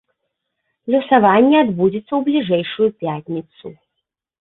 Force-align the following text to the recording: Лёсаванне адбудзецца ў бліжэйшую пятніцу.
Лёсаванне 0.93 1.57
адбудзецца 1.65 2.07
ў 2.15 2.21
бліжэйшую 2.33 2.89
пятніцу. 3.07 3.67